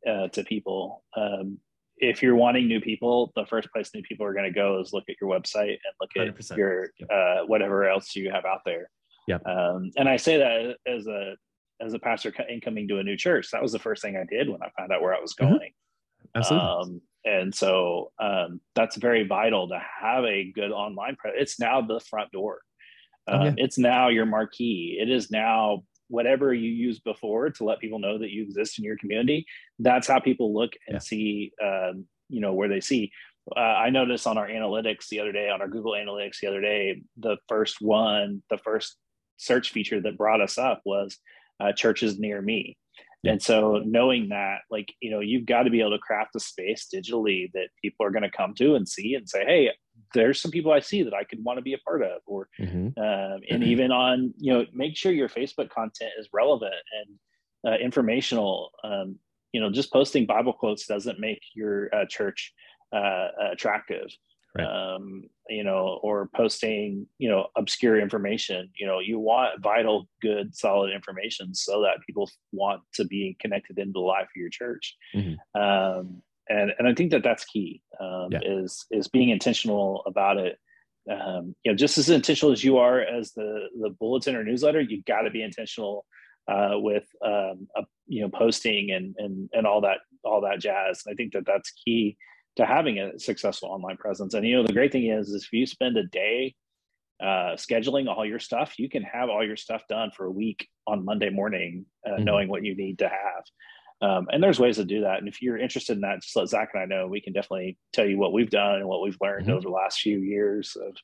uh, 0.08 0.28
to 0.28 0.44
people. 0.44 1.04
Um, 1.16 1.58
if 1.98 2.22
you're 2.22 2.34
wanting 2.34 2.66
new 2.66 2.80
people, 2.80 3.32
the 3.36 3.46
first 3.46 3.70
place 3.72 3.90
new 3.94 4.02
people 4.02 4.26
are 4.26 4.34
going 4.34 4.52
to 4.52 4.54
go 4.54 4.80
is 4.80 4.92
look 4.92 5.04
at 5.08 5.16
your 5.20 5.30
website 5.30 5.70
and 5.70 5.94
look 6.00 6.10
at 6.16 6.34
100%. 6.36 6.56
your 6.56 6.90
uh, 7.10 7.46
whatever 7.46 7.88
else 7.88 8.14
you 8.16 8.30
have 8.30 8.44
out 8.44 8.60
there. 8.64 8.88
Yeah. 9.28 9.38
Um, 9.46 9.90
and 9.96 10.08
I 10.08 10.16
say 10.16 10.36
that 10.38 10.76
as 10.86 11.06
a 11.06 11.34
as 11.80 11.92
a 11.92 11.98
pastor 11.98 12.32
incoming 12.50 12.88
to 12.88 12.98
a 12.98 13.02
new 13.02 13.16
church. 13.16 13.48
That 13.52 13.62
was 13.62 13.72
the 13.72 13.78
first 13.78 14.02
thing 14.02 14.16
I 14.16 14.24
did 14.24 14.48
when 14.48 14.62
I 14.62 14.70
found 14.78 14.92
out 14.92 15.02
where 15.02 15.14
I 15.14 15.20
was 15.20 15.34
mm-hmm. 15.34 15.52
going. 15.52 15.72
Absolutely. 16.34 16.68
Um, 16.68 17.00
and 17.24 17.54
so 17.54 18.12
um, 18.18 18.60
that's 18.74 18.96
very 18.96 19.26
vital 19.26 19.68
to 19.68 19.80
have 20.02 20.24
a 20.24 20.52
good 20.52 20.72
online 20.72 21.16
presence. 21.16 21.42
It's 21.42 21.60
now 21.60 21.80
the 21.80 22.00
front 22.00 22.30
door. 22.32 22.60
Um, 23.26 23.40
oh, 23.40 23.44
yeah. 23.44 23.54
It's 23.56 23.78
now 23.78 24.08
your 24.08 24.26
marquee. 24.26 24.98
It 25.00 25.10
is 25.10 25.30
now 25.30 25.84
whatever 26.08 26.52
you 26.52 26.70
used 26.70 27.02
before 27.02 27.50
to 27.50 27.64
let 27.64 27.80
people 27.80 27.98
know 27.98 28.18
that 28.18 28.30
you 28.30 28.42
exist 28.42 28.78
in 28.78 28.84
your 28.84 28.98
community. 28.98 29.46
That's 29.78 30.06
how 30.06 30.20
people 30.20 30.52
look 30.52 30.72
and 30.86 30.96
yeah. 30.96 31.00
see, 31.00 31.52
um, 31.62 32.04
you 32.28 32.40
know, 32.40 32.52
where 32.52 32.68
they 32.68 32.80
see. 32.80 33.10
Uh, 33.56 33.60
I 33.60 33.90
noticed 33.90 34.26
on 34.26 34.38
our 34.38 34.48
analytics 34.48 35.08
the 35.08 35.20
other 35.20 35.32
day, 35.32 35.48
on 35.48 35.60
our 35.60 35.68
Google 35.68 35.92
Analytics 35.92 36.40
the 36.40 36.48
other 36.48 36.60
day, 36.60 37.02
the 37.16 37.36
first 37.48 37.80
one, 37.80 38.42
the 38.50 38.58
first 38.58 38.96
search 39.36 39.70
feature 39.70 40.00
that 40.00 40.18
brought 40.18 40.40
us 40.40 40.58
up 40.58 40.82
was 40.84 41.18
uh, 41.60 41.72
churches 41.72 42.18
near 42.18 42.40
me. 42.40 42.76
And 43.26 43.42
so 43.42 43.82
knowing 43.84 44.28
that, 44.28 44.58
like, 44.70 44.92
you 45.00 45.10
know, 45.10 45.20
you've 45.20 45.46
got 45.46 45.62
to 45.62 45.70
be 45.70 45.80
able 45.80 45.92
to 45.92 45.98
craft 45.98 46.36
a 46.36 46.40
space 46.40 46.86
digitally 46.94 47.50
that 47.52 47.68
people 47.80 48.04
are 48.04 48.10
going 48.10 48.22
to 48.22 48.30
come 48.30 48.54
to 48.54 48.74
and 48.74 48.88
see 48.88 49.14
and 49.14 49.28
say, 49.28 49.44
hey, 49.44 49.70
there's 50.12 50.40
some 50.40 50.50
people 50.50 50.72
I 50.72 50.80
see 50.80 51.02
that 51.02 51.14
I 51.14 51.24
could 51.24 51.42
want 51.42 51.58
to 51.58 51.62
be 51.62 51.74
a 51.74 51.78
part 51.78 52.02
of, 52.02 52.20
or 52.26 52.48
mm-hmm. 52.60 52.98
um, 52.98 53.40
and 53.50 53.62
mm-hmm. 53.62 53.62
even 53.62 53.90
on 53.92 54.34
you 54.38 54.52
know 54.52 54.64
make 54.72 54.96
sure 54.96 55.12
your 55.12 55.28
Facebook 55.28 55.70
content 55.70 56.12
is 56.18 56.28
relevant 56.32 56.74
and 56.74 57.72
uh, 57.72 57.76
informational. 57.76 58.70
Um, 58.82 59.18
you 59.52 59.60
know, 59.60 59.70
just 59.70 59.92
posting 59.92 60.26
Bible 60.26 60.52
quotes 60.52 60.86
doesn't 60.86 61.20
make 61.20 61.40
your 61.54 61.94
uh, 61.94 62.06
church 62.08 62.52
uh, 62.92 63.28
attractive. 63.52 64.06
Right. 64.56 64.66
Um, 64.66 65.24
you 65.48 65.64
know, 65.64 65.98
or 66.02 66.30
posting 66.34 67.06
you 67.18 67.28
know 67.28 67.48
obscure 67.56 68.00
information. 68.00 68.70
You 68.78 68.86
know, 68.86 69.00
you 69.00 69.18
want 69.18 69.60
vital, 69.62 70.08
good, 70.22 70.54
solid 70.54 70.92
information 70.92 71.54
so 71.54 71.82
that 71.82 72.04
people 72.06 72.30
want 72.52 72.82
to 72.94 73.04
be 73.04 73.36
connected 73.40 73.78
into 73.78 73.92
the 73.94 74.00
life 74.00 74.24
of 74.24 74.36
your 74.36 74.50
church. 74.50 74.96
Mm-hmm. 75.14 75.60
Um, 75.60 76.22
and 76.48 76.72
and 76.78 76.86
I 76.86 76.94
think 76.94 77.10
that 77.10 77.22
that's 77.22 77.44
key 77.44 77.82
um, 78.00 78.28
yeah. 78.30 78.40
is 78.44 78.86
is 78.90 79.08
being 79.08 79.30
intentional 79.30 80.02
about 80.06 80.38
it. 80.38 80.58
Um, 81.10 81.54
you 81.64 81.72
know, 81.72 81.76
just 81.76 81.98
as 81.98 82.08
intentional 82.08 82.52
as 82.52 82.64
you 82.64 82.78
are 82.78 83.00
as 83.00 83.32
the 83.32 83.66
the 83.80 83.90
bulletin 83.90 84.36
or 84.36 84.44
newsletter, 84.44 84.80
you 84.80 85.02
got 85.02 85.22
to 85.22 85.30
be 85.30 85.42
intentional 85.42 86.06
uh, 86.48 86.74
with 86.74 87.04
um, 87.24 87.68
a, 87.76 87.82
you 88.06 88.22
know 88.22 88.28
posting 88.28 88.90
and 88.90 89.14
and 89.18 89.48
and 89.52 89.66
all 89.66 89.80
that 89.82 89.98
all 90.24 90.40
that 90.42 90.60
jazz. 90.60 91.02
And 91.04 91.12
I 91.12 91.16
think 91.16 91.32
that 91.32 91.46
that's 91.46 91.70
key 91.70 92.16
to 92.56 92.66
having 92.66 92.98
a 92.98 93.18
successful 93.18 93.68
online 93.68 93.96
presence. 93.96 94.34
And 94.34 94.46
you 94.46 94.56
know, 94.56 94.66
the 94.66 94.72
great 94.72 94.92
thing 94.92 95.06
is, 95.06 95.28
is 95.28 95.44
if 95.44 95.52
you 95.52 95.66
spend 95.66 95.96
a 95.96 96.04
day 96.04 96.54
uh, 97.22 97.56
scheduling 97.56 98.08
all 98.08 98.24
your 98.24 98.38
stuff, 98.38 98.74
you 98.78 98.88
can 98.88 99.02
have 99.02 99.28
all 99.28 99.44
your 99.44 99.56
stuff 99.56 99.82
done 99.88 100.10
for 100.16 100.26
a 100.26 100.30
week 100.30 100.68
on 100.86 101.04
Monday 101.04 101.30
morning, 101.30 101.86
uh, 102.06 102.12
mm-hmm. 102.12 102.24
knowing 102.24 102.48
what 102.48 102.64
you 102.64 102.76
need 102.76 102.98
to 102.98 103.08
have. 103.08 103.44
Um, 104.02 104.26
and 104.30 104.42
there's 104.42 104.60
ways 104.60 104.76
to 104.76 104.84
do 104.84 105.02
that. 105.02 105.18
And 105.18 105.28
if 105.28 105.40
you're 105.40 105.56
interested 105.56 105.94
in 105.94 106.02
that, 106.02 106.20
just 106.20 106.36
let 106.36 106.48
Zach 106.48 106.70
and 106.74 106.82
I 106.82 106.86
know. 106.86 107.06
We 107.06 107.20
can 107.20 107.32
definitely 107.32 107.78
tell 107.92 108.06
you 108.06 108.18
what 108.18 108.32
we've 108.32 108.50
done 108.50 108.76
and 108.76 108.88
what 108.88 109.02
we've 109.02 109.16
learned 109.20 109.46
mm-hmm. 109.46 109.54
over 109.54 109.62
the 109.62 109.70
last 109.70 110.00
few 110.00 110.18
years 110.18 110.76
of, 110.76 110.96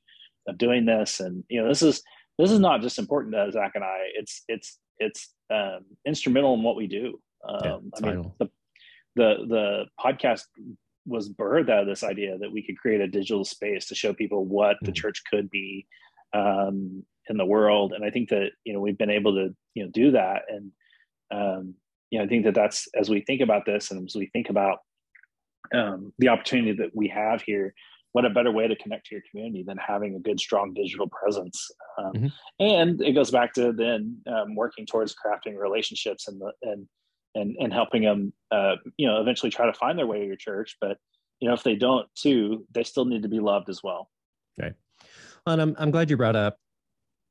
of 0.48 0.58
doing 0.58 0.84
this. 0.84 1.20
And 1.20 1.44
you 1.48 1.62
know, 1.62 1.68
this 1.68 1.82
is 1.82 2.02
this 2.38 2.50
is 2.50 2.58
not 2.58 2.80
just 2.80 2.98
important 2.98 3.34
to 3.34 3.52
Zach 3.52 3.72
and 3.74 3.84
I. 3.84 3.98
It's 4.14 4.42
it's 4.48 4.78
it's 4.98 5.32
um, 5.52 5.84
instrumental 6.06 6.54
in 6.54 6.62
what 6.62 6.76
we 6.76 6.86
do. 6.86 7.20
Um, 7.48 7.60
yeah, 7.64 8.08
I 8.08 8.12
mean, 8.12 8.32
the, 8.38 8.50
the 9.16 9.34
the 9.48 9.84
podcast 9.98 10.42
was 11.10 11.28
birthed 11.28 11.70
out 11.70 11.82
of 11.82 11.86
this 11.86 12.04
idea 12.04 12.38
that 12.38 12.52
we 12.52 12.62
could 12.62 12.78
create 12.78 13.00
a 13.00 13.08
digital 13.08 13.44
space 13.44 13.86
to 13.86 13.94
show 13.94 14.14
people 14.14 14.44
what 14.44 14.76
the 14.82 14.92
church 14.92 15.22
could 15.30 15.50
be 15.50 15.86
um, 16.32 17.04
in 17.28 17.36
the 17.36 17.44
world. 17.44 17.92
And 17.92 18.04
I 18.04 18.10
think 18.10 18.30
that 18.30 18.50
you 18.64 18.72
know 18.72 18.80
we've 18.80 18.98
been 18.98 19.10
able 19.10 19.34
to 19.34 19.54
you 19.74 19.84
know 19.84 19.90
do 19.90 20.12
that 20.12 20.42
and 20.48 20.72
um, 21.32 21.74
you 22.10 22.18
know, 22.18 22.24
I 22.24 22.28
think 22.28 22.44
that 22.44 22.54
that's 22.54 22.88
as 22.98 23.08
we 23.08 23.20
think 23.20 23.40
about 23.40 23.64
this 23.64 23.90
and 23.90 24.06
as 24.06 24.16
we 24.16 24.26
think 24.26 24.50
about 24.50 24.78
um, 25.72 26.12
the 26.18 26.28
opportunity 26.28 26.72
that 26.72 26.94
we 26.94 27.08
have 27.08 27.42
here, 27.42 27.74
what 28.12 28.24
a 28.24 28.30
better 28.30 28.50
way 28.50 28.66
to 28.66 28.74
connect 28.74 29.06
to 29.06 29.14
your 29.14 29.22
community 29.30 29.62
than 29.62 29.76
having 29.78 30.16
a 30.16 30.18
good, 30.18 30.40
strong 30.40 30.74
digital 30.74 31.08
presence. 31.08 31.70
Um, 31.98 32.12
mm-hmm. 32.12 32.26
And 32.58 33.00
it 33.00 33.12
goes 33.12 33.30
back 33.30 33.52
to 33.54 33.72
then 33.72 34.18
um, 34.26 34.56
working 34.56 34.84
towards 34.84 35.14
crafting 35.14 35.56
relationships 35.56 36.26
and 36.26 36.40
the, 36.40 36.52
and 36.62 36.88
and 37.34 37.56
and 37.58 37.72
helping 37.72 38.02
them, 38.02 38.32
uh, 38.50 38.76
you 38.96 39.06
know, 39.06 39.20
eventually 39.20 39.50
try 39.50 39.66
to 39.66 39.72
find 39.72 39.98
their 39.98 40.06
way 40.06 40.20
to 40.20 40.26
your 40.26 40.36
church. 40.36 40.76
But 40.80 40.98
you 41.40 41.48
know, 41.48 41.54
if 41.54 41.62
they 41.62 41.74
don't, 41.74 42.06
too, 42.14 42.66
they 42.72 42.84
still 42.84 43.04
need 43.04 43.22
to 43.22 43.28
be 43.28 43.40
loved 43.40 43.68
as 43.68 43.82
well. 43.82 44.10
Okay. 44.60 44.74
And 45.46 45.60
I'm 45.60 45.76
I'm 45.78 45.90
glad 45.90 46.10
you 46.10 46.16
brought 46.16 46.36
up. 46.36 46.56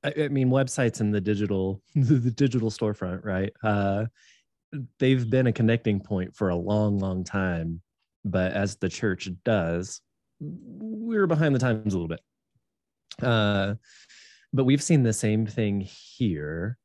I, 0.03 0.13
I 0.17 0.27
mean, 0.29 0.49
websites 0.49 1.01
and 1.01 1.13
the 1.13 1.21
digital 1.21 1.81
the 1.95 2.31
digital 2.31 2.69
storefront, 2.69 3.25
right? 3.25 3.51
Uh, 3.63 4.05
they've 4.99 5.29
been 5.29 5.47
a 5.47 5.53
connecting 5.53 5.99
point 5.99 6.35
for 6.35 6.49
a 6.49 6.55
long, 6.55 6.99
long 6.99 7.23
time. 7.23 7.81
But 8.25 8.53
as 8.53 8.75
the 8.75 8.89
church 8.89 9.29
does, 9.45 10.01
we're 10.39 11.27
behind 11.27 11.55
the 11.55 11.59
times 11.59 11.93
a 11.93 11.97
little 11.97 12.07
bit. 12.07 12.21
Uh, 13.21 13.75
but 14.53 14.65
we've 14.65 14.83
seen 14.83 15.03
the 15.03 15.13
same 15.13 15.45
thing 15.45 15.81
here. 15.81 16.77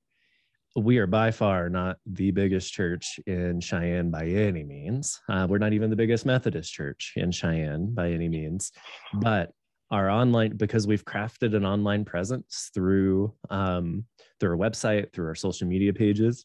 We 0.76 0.98
are 0.98 1.06
by 1.06 1.30
far 1.30 1.68
not 1.68 1.98
the 2.04 2.32
biggest 2.32 2.72
church 2.72 3.20
in 3.26 3.60
Cheyenne 3.60 4.10
by 4.10 4.26
any 4.26 4.64
means. 4.64 5.20
Uh, 5.28 5.46
we're 5.48 5.58
not 5.58 5.72
even 5.72 5.88
the 5.88 5.96
biggest 5.96 6.26
Methodist 6.26 6.72
church 6.72 7.12
in 7.14 7.30
Cheyenne 7.30 7.94
by 7.94 8.10
any 8.10 8.28
means. 8.28 8.72
But 9.12 9.52
our 9.92 10.10
online, 10.10 10.56
because 10.56 10.86
we've 10.86 11.04
crafted 11.04 11.54
an 11.54 11.64
online 11.64 12.04
presence 12.04 12.70
through 12.74 13.32
um, 13.50 14.04
through 14.40 14.50
our 14.50 14.56
website, 14.56 15.12
through 15.12 15.28
our 15.28 15.34
social 15.36 15.68
media 15.68 15.92
pages, 15.92 16.44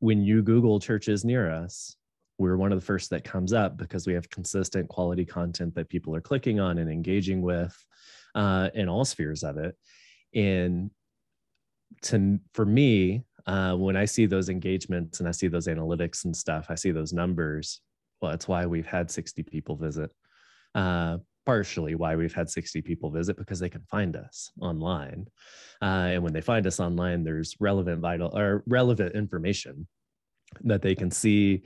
when 0.00 0.22
you 0.22 0.42
Google 0.42 0.78
churches 0.78 1.24
near 1.24 1.50
us, 1.50 1.96
we're 2.36 2.58
one 2.58 2.72
of 2.72 2.78
the 2.78 2.84
first 2.84 3.08
that 3.10 3.24
comes 3.24 3.54
up 3.54 3.78
because 3.78 4.06
we 4.06 4.12
have 4.12 4.28
consistent 4.28 4.88
quality 4.88 5.24
content 5.24 5.74
that 5.74 5.88
people 5.88 6.14
are 6.14 6.20
clicking 6.20 6.60
on 6.60 6.76
and 6.76 6.90
engaging 6.90 7.40
with 7.40 7.74
uh, 8.34 8.68
in 8.74 8.90
all 8.90 9.06
spheres 9.06 9.42
of 9.42 9.56
it. 9.56 9.74
And 10.34 10.90
to 12.04 12.38
for 12.52 12.64
me, 12.64 13.24
uh, 13.46 13.74
when 13.74 13.96
I 13.96 14.04
see 14.04 14.26
those 14.26 14.48
engagements 14.48 15.20
and 15.20 15.28
I 15.28 15.32
see 15.32 15.48
those 15.48 15.66
analytics 15.66 16.24
and 16.24 16.36
stuff, 16.36 16.66
I 16.68 16.74
see 16.74 16.90
those 16.90 17.12
numbers. 17.12 17.80
Well, 18.20 18.30
that's 18.30 18.48
why 18.48 18.66
we've 18.66 18.86
had 18.86 19.10
60 19.10 19.42
people 19.42 19.76
visit. 19.76 20.10
Uh, 20.74 21.18
partially 21.44 21.94
why 21.94 22.16
we've 22.16 22.34
had 22.34 22.48
60 22.48 22.80
people 22.82 23.10
visit 23.10 23.36
because 23.36 23.58
they 23.58 23.68
can 23.68 23.82
find 23.82 24.16
us 24.16 24.50
online. 24.60 25.26
Uh, 25.82 26.08
and 26.12 26.22
when 26.22 26.32
they 26.32 26.40
find 26.40 26.66
us 26.66 26.80
online, 26.80 27.22
there's 27.22 27.54
relevant, 27.60 28.00
vital, 28.00 28.36
or 28.36 28.64
relevant 28.66 29.14
information 29.14 29.86
that 30.62 30.82
they 30.82 30.94
can 30.94 31.10
see 31.10 31.62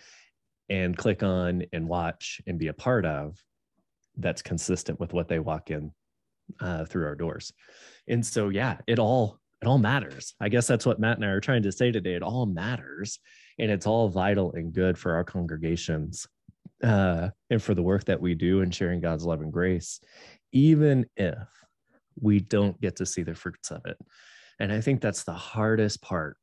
and 0.68 0.97
click 0.97 1.23
on 1.23 1.62
and 1.73 1.88
watch 1.88 2.40
and 2.47 2.59
be 2.59 2.68
a 2.68 2.75
part 2.75 3.07
of 3.07 3.38
that's 4.16 4.42
consistent 4.42 4.99
with 4.99 5.12
what 5.12 5.28
they 5.28 5.38
walk 5.38 5.71
in 5.71 5.92
uh, 6.61 6.85
through 6.85 7.07
our 7.07 7.14
doors. 7.14 7.52
And 8.09 8.25
so, 8.25 8.49
yeah, 8.49 8.78
it 8.87 8.99
all 8.99 9.38
it 9.61 9.67
all 9.67 9.79
matters. 9.79 10.35
I 10.41 10.49
guess 10.49 10.67
that's 10.67 10.87
what 10.87 11.00
Matt 11.00 11.17
and 11.17 11.25
I 11.25 11.29
are 11.29 11.41
trying 11.41 11.62
to 11.65 11.73
say 11.73 11.91
today. 11.91 12.15
It 12.15 12.23
all 12.23 12.47
matters, 12.47 13.19
and 13.59 13.71
it's 13.71 13.87
all 13.87 14.09
vital 14.09 14.53
and 14.53 14.73
good 14.73 14.97
for 14.97 15.15
our 15.15 15.25
congregations 15.25 16.27
uh, 16.83 17.31
and 17.50 17.62
for 17.62 17.75
the 17.75 17.83
work 17.83 18.05
that 18.05 18.21
we 18.21 18.35
do 18.35 18.61
in 18.61 18.71
sharing 18.71 19.00
God's 19.00 19.27
love 19.27 19.41
and 19.41 19.53
grace, 19.53 20.00
even 20.53 21.07
if 21.17 21.38
we 22.21 22.41
don't 22.41 22.81
get 22.81 22.97
to 22.97 23.07
see 23.07 23.23
the 23.23 23.35
fruits 23.35 23.71
of 23.71 23.83
it. 23.87 23.99
And 24.61 24.73
I 24.73 24.81
think 24.81 25.00
that's 25.00 25.25
the 25.25 25.33
hardest 25.33 26.03
part 26.03 26.37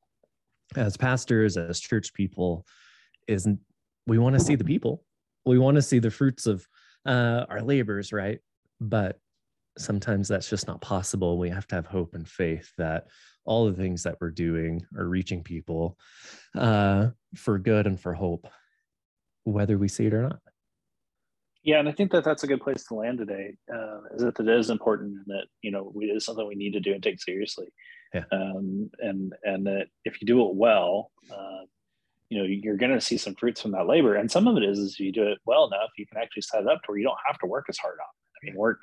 as 0.76 0.98
pastors, 0.98 1.58
as 1.58 1.80
church 1.80 2.14
people, 2.14 2.66
is 3.28 3.48
we 4.08 4.18
want 4.18 4.34
to 4.36 4.44
see 4.44 4.56
the 4.56 4.64
people. 4.64 5.04
We 5.46 5.60
want 5.60 5.76
to 5.76 5.82
see 5.82 6.00
the 6.00 6.12
fruits 6.12 6.48
of 6.48 6.66
uh, 7.06 7.46
our 7.50 7.62
labors, 7.62 8.12
right? 8.12 8.40
But 8.82 9.20
sometimes 9.78 10.28
that's 10.28 10.50
just 10.50 10.68
not 10.68 10.82
possible. 10.82 11.38
We 11.38 11.50
have 11.50 11.68
to 11.68 11.76
have 11.76 11.86
hope 11.86 12.16
and 12.16 12.28
faith 12.28 12.72
that 12.78 13.08
all 13.46 13.66
the 13.66 13.76
things 13.76 14.04
that 14.04 14.18
we're 14.20 14.32
doing 14.32 14.82
are 14.98 15.08
reaching 15.08 15.44
people 15.44 15.98
uh, 16.56 17.10
for 17.36 17.60
good 17.60 17.88
and 17.88 18.00
for 18.00 18.14
hope, 18.14 18.48
whether 19.44 19.78
we 19.78 19.88
see 19.88 20.06
it 20.06 20.14
or 20.14 20.24
not. 20.24 20.40
Yeah, 21.64 21.80
and 21.80 21.90
I 21.90 21.94
think 21.94 22.12
that 22.12 22.24
that's 22.24 22.44
a 22.44 22.48
good 22.48 22.62
place 22.62 22.86
to 22.86 22.94
land 22.94 23.18
today. 23.18 23.56
Uh, 23.74 24.02
is 24.14 24.22
that 24.22 24.40
it 24.40 24.48
is 24.48 24.70
important 24.70 25.14
and 25.14 25.26
that 25.28 25.46
you 25.64 25.72
know 25.72 25.92
we, 25.96 26.06
it 26.06 26.16
is 26.16 26.24
something 26.24 26.48
we 26.48 26.54
need 26.54 26.74
to 26.74 26.80
do 26.80 26.94
and 26.94 27.02
take 27.02 27.20
seriously. 27.22 27.68
Yeah. 28.14 28.24
Um, 28.32 28.92
and 29.00 29.34
and 29.44 29.66
that 29.66 29.88
if 30.06 30.22
you 30.22 30.28
do 30.28 30.48
it 30.48 30.56
well, 30.56 31.12
uh, 31.32 31.66
you 32.30 32.38
know 32.38 32.46
you're 32.46 32.78
going 32.78 32.94
to 32.94 33.02
see 33.02 33.18
some 33.18 33.34
fruits 33.34 33.62
from 33.62 33.72
that 33.72 33.88
labor. 33.88 34.16
And 34.16 34.30
some 34.30 34.48
of 34.48 34.58
it 34.58 34.64
is, 34.64 34.78
is 34.78 34.94
if 34.94 35.00
you 35.00 35.12
do 35.12 35.24
it 35.24 35.40
well 35.46 35.66
enough, 35.66 35.90
you 35.98 36.06
can 36.06 36.22
actually 36.22 36.44
set 36.44 36.62
it 36.62 36.68
up 36.68 36.84
to 36.84 36.92
where 36.92 37.00
you 37.00 37.04
don't 37.04 37.18
have 37.26 37.40
to 37.40 37.48
work 37.48 37.66
as 37.68 37.80
hard 37.80 37.96
on 37.96 38.06
it. 38.14 38.48
I 38.48 38.52
mean, 38.52 38.60
work, 38.60 38.80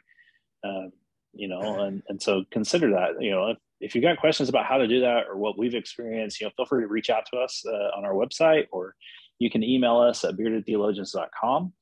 uh, 0.64 0.88
you 1.32 1.48
know, 1.48 1.80
and 1.80 2.02
and 2.08 2.20
so 2.20 2.44
consider 2.50 2.90
that. 2.90 3.20
You 3.20 3.30
know, 3.30 3.50
if, 3.50 3.58
if 3.80 3.94
you've 3.94 4.02
got 4.02 4.18
questions 4.18 4.48
about 4.48 4.66
how 4.66 4.78
to 4.78 4.86
do 4.86 5.00
that 5.00 5.24
or 5.28 5.36
what 5.36 5.58
we've 5.58 5.74
experienced, 5.74 6.40
you 6.40 6.46
know, 6.46 6.52
feel 6.56 6.66
free 6.66 6.82
to 6.82 6.88
reach 6.88 7.10
out 7.10 7.24
to 7.32 7.38
us 7.38 7.64
uh, 7.66 7.96
on 7.96 8.04
our 8.04 8.12
website 8.12 8.66
or 8.70 8.94
you 9.38 9.50
can 9.50 9.62
email 9.62 9.98
us 9.98 10.24
at 10.24 10.36
beardedtheologians.com. 10.36 11.72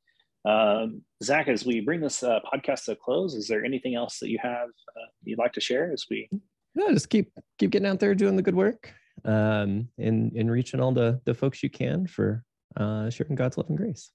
Um, 0.46 1.02
Zach, 1.22 1.48
as 1.48 1.66
we 1.66 1.80
bring 1.80 2.00
this 2.00 2.22
uh, 2.22 2.40
podcast 2.52 2.84
to 2.86 2.92
a 2.92 2.96
close, 2.96 3.34
is 3.34 3.46
there 3.46 3.64
anything 3.64 3.94
else 3.94 4.18
that 4.20 4.30
you 4.30 4.38
have 4.42 4.68
uh, 4.68 5.08
you'd 5.24 5.38
like 5.38 5.52
to 5.52 5.60
share 5.60 5.92
as 5.92 6.06
we? 6.10 6.28
Yeah, 6.74 6.92
just 6.92 7.10
keep 7.10 7.32
keep 7.58 7.70
getting 7.70 7.88
out 7.88 8.00
there 8.00 8.14
doing 8.14 8.36
the 8.36 8.42
good 8.42 8.54
work, 8.54 8.94
um, 9.24 9.88
in 9.98 10.32
in 10.34 10.50
reaching 10.50 10.80
all 10.80 10.92
the 10.92 11.20
the 11.26 11.34
folks 11.34 11.62
you 11.62 11.68
can 11.68 12.06
for 12.06 12.44
uh, 12.76 13.10
sharing 13.10 13.34
God's 13.34 13.58
love 13.58 13.68
and 13.68 13.76
grace. 13.76 14.10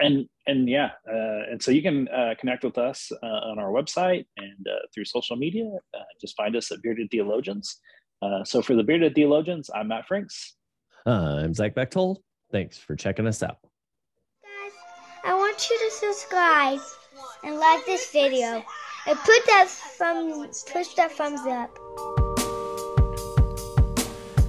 And 0.00 0.28
and 0.46 0.68
yeah, 0.68 0.90
uh, 1.08 1.50
and 1.50 1.62
so 1.62 1.70
you 1.70 1.80
can 1.80 2.08
uh, 2.08 2.34
connect 2.38 2.64
with 2.64 2.78
us 2.78 3.10
uh, 3.22 3.26
on 3.26 3.58
our 3.58 3.70
website 3.70 4.26
and 4.36 4.66
uh, 4.66 4.86
through 4.92 5.04
social 5.04 5.36
media. 5.36 5.70
Uh, 5.94 6.02
just 6.20 6.36
find 6.36 6.56
us 6.56 6.72
at 6.72 6.82
Bearded 6.82 7.10
Theologians. 7.10 7.80
Uh, 8.20 8.42
so 8.44 8.60
for 8.60 8.74
the 8.74 8.82
Bearded 8.82 9.14
Theologians, 9.14 9.70
I'm 9.74 9.88
Matt 9.88 10.06
Franks. 10.06 10.56
I'm 11.06 11.54
Zach 11.54 11.74
Bechtold. 11.74 12.22
Thanks 12.50 12.78
for 12.78 12.96
checking 12.96 13.26
us 13.26 13.42
out. 13.42 13.58
Guys, 14.42 14.72
I 15.24 15.34
want 15.34 15.68
you 15.70 15.78
to 15.78 15.90
subscribe 15.94 16.80
and 17.44 17.58
like 17.58 17.84
this 17.86 18.10
video 18.10 18.64
and 19.06 19.18
put 19.18 19.46
that 19.46 19.66
thumb, 19.68 20.48
push 20.72 20.94
that 20.94 21.12
thumbs 21.12 21.40
up. 21.46 22.13